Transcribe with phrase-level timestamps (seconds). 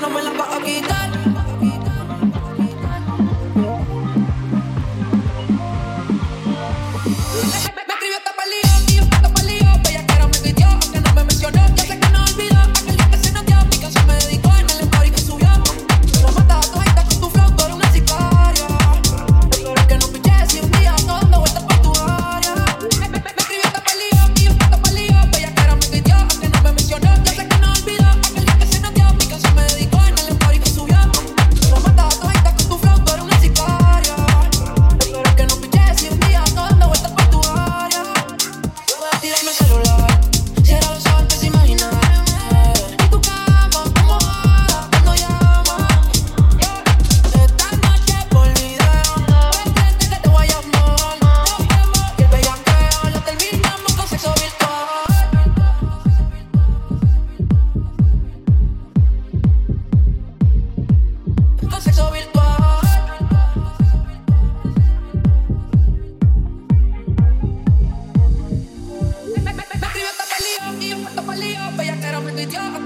[0.00, 1.39] no me la vas a quitar.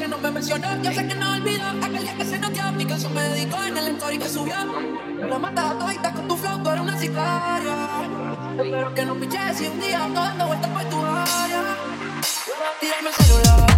[0.09, 0.83] no me mencionó.
[0.83, 2.73] Yo sé que no olvido aquel día que se noqueó.
[2.73, 4.55] Mi canción me dedicó en el story que subió.
[5.29, 7.77] La matas a todita con tu flow, tú eres una sicaria.
[8.59, 11.77] Espero que no piches si un día ando dando vueltas por tu área.
[12.81, 13.74] Tírame el celular.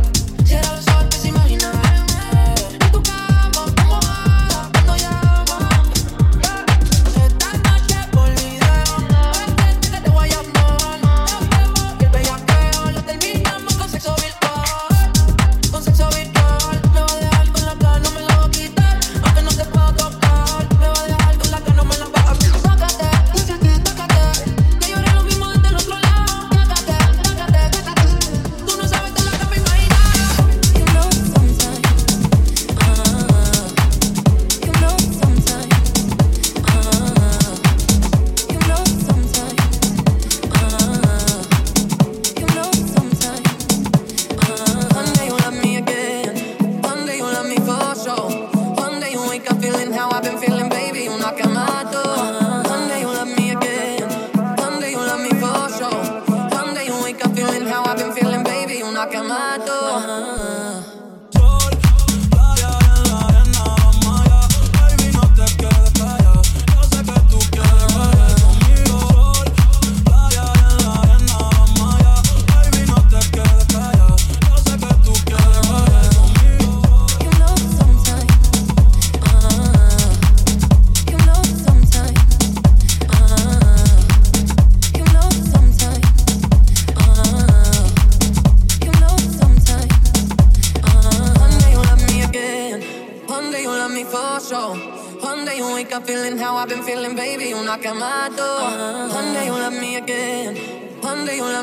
[59.38, 59.72] mato.
[59.72, 60.95] Ajá.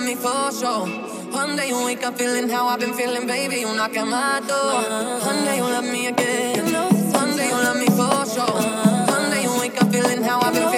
[0.04, 0.88] me for sure.
[1.32, 3.58] One day you'll wake up feeling how I've been feeling, baby.
[3.62, 4.82] You'll knock at my door.
[5.26, 6.74] One day you'll love me again.
[7.14, 8.62] One day you'll love me for sure.
[9.16, 10.73] One day you'll wake up feeling how I've been feeling.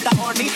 [0.00, 0.10] Me?
[0.10, 0.50] Pero cuando está horny,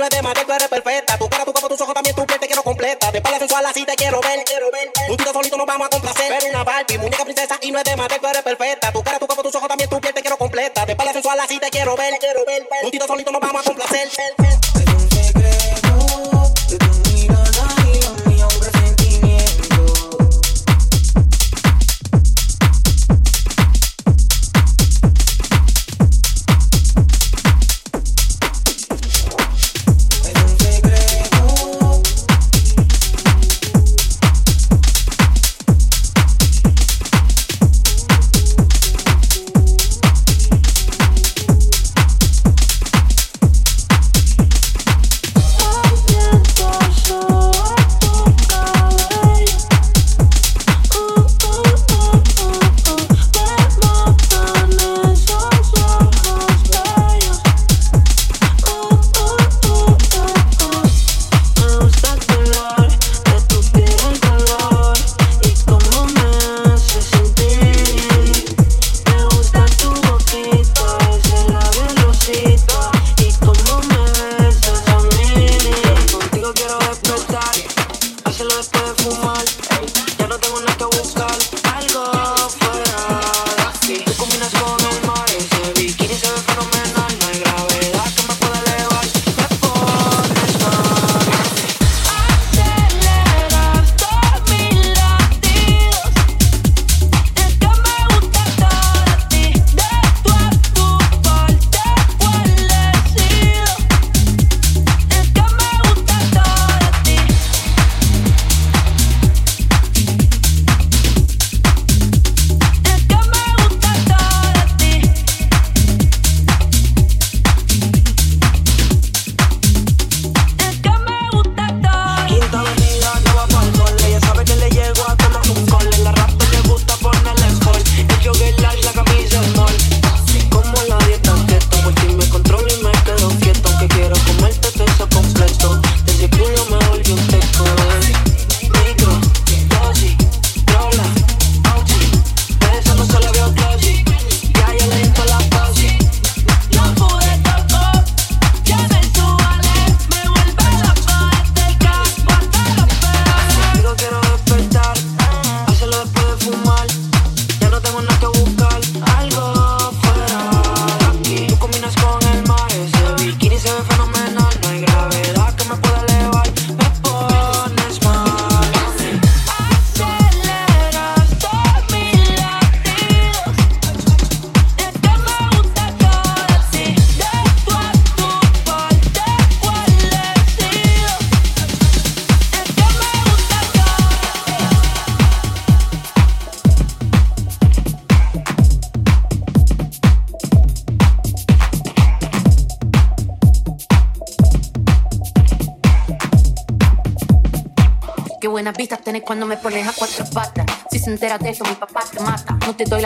[0.00, 1.18] no es de madre, tú eres perfecta.
[1.18, 3.12] Tu cara, tu cuerpo, tus ojos, también tu piel te quiero completa.
[3.12, 4.90] De pala sensual así te quiero ver, quiero ver.
[5.10, 6.34] Un tiro solito nos vamos a complacer.
[6.38, 8.92] Pero una Barbie, muñeca princesa y no es de madre, tú eres perfecta.
[8.92, 10.86] Tu cara, tu cuerpo, tus ojos, también tu piel te quiero completa.
[10.86, 12.66] De pala sensual así te quiero ver, quiero ver.
[12.82, 14.08] Un tiro solito nos vamos a complacer.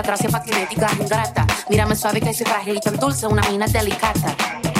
[0.07, 1.47] Me digas ingrata.
[1.71, 4.37] Mírame suave que soy frágil y tan dulce, una mina delicada.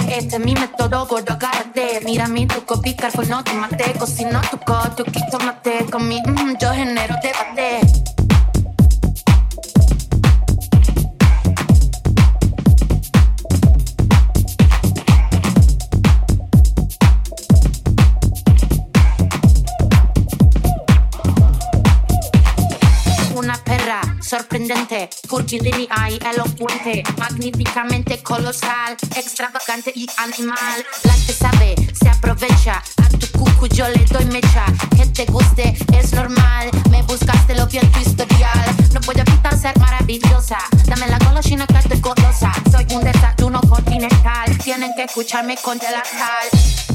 [0.07, 2.03] Este es mi método, gordo, agárrate.
[2.05, 3.95] Mira mi truco, picar, pues no te maté.
[3.95, 5.87] Cocino tu coto, quito mate.
[5.91, 7.84] Con mi, mm, yo genero debate.
[24.37, 30.85] Sorprendente, curvilínea y elocuente, magníficamente colosal, extravagante y animal.
[31.05, 34.65] La que sabe, se aprovecha, a tu cucu yo le doy mecha,
[34.97, 39.79] que te guste es normal, me buscaste lo bien tu historial, no puedo evitar ser
[39.79, 45.79] maravillosa, dame la golosina que estoy golosa, soy un desayuno continental, tienen que escucharme con
[45.79, 46.94] la sal.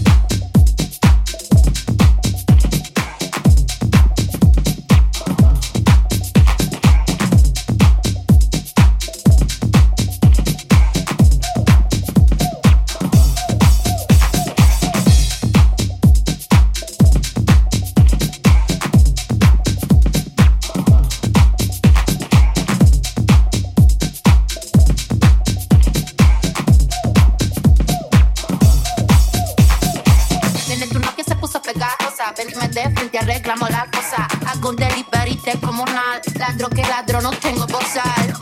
[31.50, 32.34] puso pegajosa.
[32.38, 34.28] Ven y de frente, arreglamos la cosa.
[34.48, 38.39] Hago un delivery, te como una ladro que ladro, no tengo bolsal.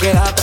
[0.00, 0.39] queda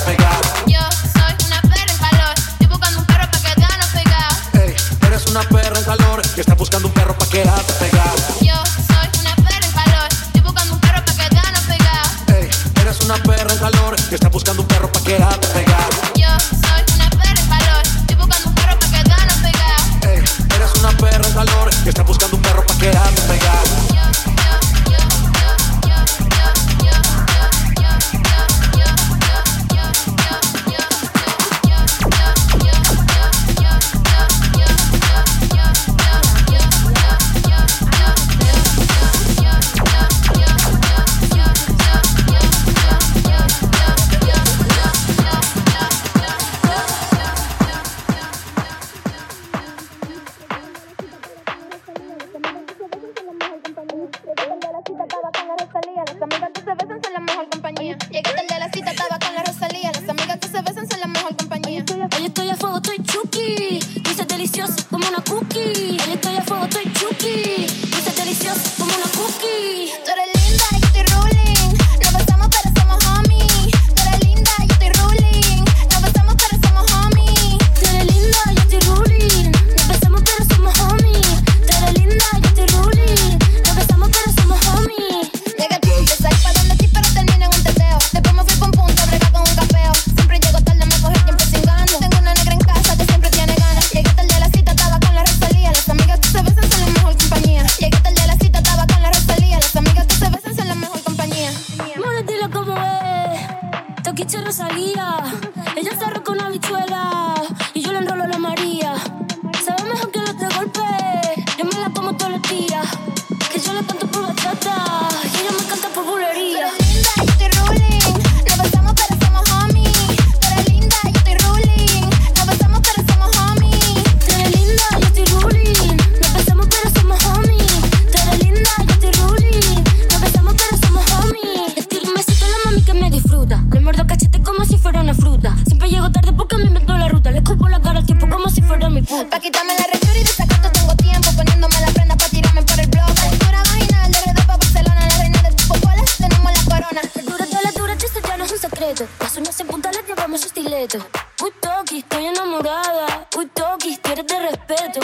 [148.88, 149.12] completo.
[149.19, 151.00] Las uñas en punta le llevamos estileto.
[151.43, 153.28] Uy, toquis, estoy enamorada.
[153.38, 155.00] Uy, toquis, quieres de respeto.